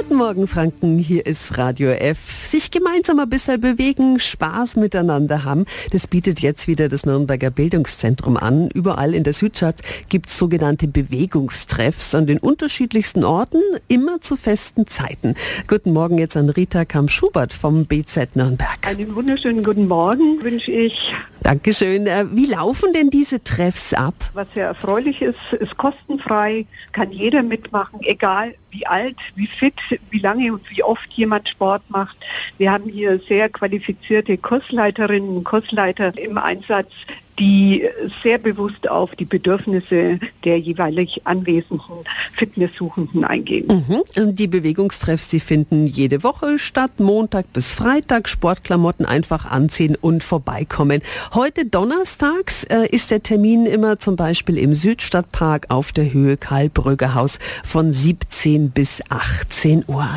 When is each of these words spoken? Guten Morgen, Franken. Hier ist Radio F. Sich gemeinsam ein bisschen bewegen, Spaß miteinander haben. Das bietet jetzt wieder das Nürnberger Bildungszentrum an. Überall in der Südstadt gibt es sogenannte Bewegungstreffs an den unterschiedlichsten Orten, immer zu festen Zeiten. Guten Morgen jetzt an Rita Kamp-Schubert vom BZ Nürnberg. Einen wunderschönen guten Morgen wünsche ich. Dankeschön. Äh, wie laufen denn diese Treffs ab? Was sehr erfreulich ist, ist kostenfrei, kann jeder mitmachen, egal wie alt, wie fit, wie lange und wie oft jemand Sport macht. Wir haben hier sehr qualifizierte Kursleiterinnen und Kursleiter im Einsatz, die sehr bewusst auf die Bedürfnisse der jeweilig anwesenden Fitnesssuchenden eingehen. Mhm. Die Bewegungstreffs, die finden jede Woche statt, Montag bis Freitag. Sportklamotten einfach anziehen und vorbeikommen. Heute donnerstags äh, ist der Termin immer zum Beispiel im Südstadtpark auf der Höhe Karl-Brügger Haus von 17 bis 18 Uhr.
Guten 0.00 0.16
Morgen, 0.16 0.46
Franken. 0.46 0.98
Hier 0.98 1.26
ist 1.26 1.58
Radio 1.58 1.90
F. 1.90 2.46
Sich 2.48 2.70
gemeinsam 2.70 3.20
ein 3.20 3.28
bisschen 3.28 3.60
bewegen, 3.60 4.18
Spaß 4.18 4.76
miteinander 4.76 5.44
haben. 5.44 5.66
Das 5.92 6.06
bietet 6.06 6.40
jetzt 6.40 6.66
wieder 6.68 6.88
das 6.88 7.04
Nürnberger 7.04 7.50
Bildungszentrum 7.50 8.38
an. 8.38 8.70
Überall 8.70 9.14
in 9.14 9.24
der 9.24 9.34
Südstadt 9.34 9.82
gibt 10.08 10.30
es 10.30 10.38
sogenannte 10.38 10.88
Bewegungstreffs 10.88 12.14
an 12.14 12.26
den 12.26 12.38
unterschiedlichsten 12.38 13.24
Orten, 13.24 13.60
immer 13.88 14.22
zu 14.22 14.36
festen 14.36 14.86
Zeiten. 14.86 15.34
Guten 15.68 15.92
Morgen 15.92 16.16
jetzt 16.16 16.34
an 16.34 16.48
Rita 16.48 16.86
Kamp-Schubert 16.86 17.52
vom 17.52 17.84
BZ 17.84 18.36
Nürnberg. 18.36 18.78
Einen 18.86 19.14
wunderschönen 19.14 19.62
guten 19.62 19.86
Morgen 19.86 20.42
wünsche 20.42 20.72
ich. 20.72 21.12
Dankeschön. 21.42 22.06
Äh, 22.06 22.26
wie 22.30 22.46
laufen 22.46 22.92
denn 22.92 23.10
diese 23.10 23.42
Treffs 23.42 23.94
ab? 23.94 24.14
Was 24.34 24.46
sehr 24.54 24.66
erfreulich 24.66 25.22
ist, 25.22 25.38
ist 25.58 25.76
kostenfrei, 25.76 26.66
kann 26.92 27.10
jeder 27.12 27.42
mitmachen, 27.42 28.00
egal 28.02 28.54
wie 28.70 28.86
alt, 28.86 29.16
wie 29.34 29.46
fit, 29.46 29.74
wie 30.10 30.18
lange 30.18 30.52
und 30.52 30.70
wie 30.70 30.82
oft 30.82 31.10
jemand 31.12 31.48
Sport 31.48 31.82
macht. 31.88 32.16
Wir 32.58 32.70
haben 32.70 32.88
hier 32.88 33.20
sehr 33.28 33.48
qualifizierte 33.48 34.36
Kursleiterinnen 34.38 35.38
und 35.38 35.44
Kursleiter 35.44 36.16
im 36.18 36.38
Einsatz, 36.38 36.92
die 37.40 37.88
sehr 38.22 38.38
bewusst 38.38 38.88
auf 38.88 39.16
die 39.16 39.24
Bedürfnisse 39.24 40.20
der 40.44 40.60
jeweilig 40.60 41.22
anwesenden 41.24 42.04
Fitnesssuchenden 42.34 43.24
eingehen. 43.24 43.84
Mhm. 43.88 44.34
Die 44.34 44.46
Bewegungstreffs, 44.46 45.28
die 45.28 45.40
finden 45.40 45.86
jede 45.86 46.22
Woche 46.22 46.58
statt, 46.58 47.00
Montag 47.00 47.52
bis 47.52 47.72
Freitag. 47.72 48.28
Sportklamotten 48.28 49.06
einfach 49.06 49.46
anziehen 49.46 49.96
und 49.98 50.22
vorbeikommen. 50.22 51.00
Heute 51.32 51.64
donnerstags 51.64 52.64
äh, 52.64 52.86
ist 52.90 53.10
der 53.10 53.22
Termin 53.22 53.66
immer 53.66 53.98
zum 53.98 54.16
Beispiel 54.16 54.58
im 54.58 54.74
Südstadtpark 54.74 55.66
auf 55.70 55.92
der 55.92 56.12
Höhe 56.12 56.36
Karl-Brügger 56.36 57.14
Haus 57.14 57.38
von 57.64 57.92
17 57.92 58.70
bis 58.70 59.02
18 59.08 59.84
Uhr. 59.88 60.10